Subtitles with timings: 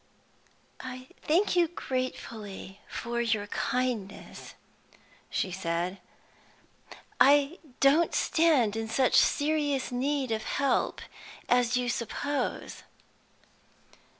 [0.79, 4.55] "I thank you gratefully for your kindness,"
[5.29, 6.01] she said.
[7.19, 11.01] "I don't stand in such serious need of help
[11.47, 12.81] as you suppose."